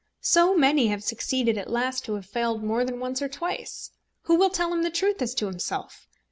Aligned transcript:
So 0.23 0.55
many 0.57 0.87
have 0.87 1.03
succeeded 1.03 1.59
at 1.59 1.69
last 1.69 2.07
who 2.07 2.15
have 2.15 2.25
failed 2.25 2.63
more 2.63 2.83
than 2.83 2.99
once 2.99 3.21
or 3.21 3.29
twice! 3.29 3.91
Who 4.23 4.33
will 4.33 4.49
tell 4.49 4.73
him 4.73 4.81
the 4.81 4.89
truth 4.89 5.21
as 5.21 5.35
to 5.35 5.45
himself? 5.45 6.07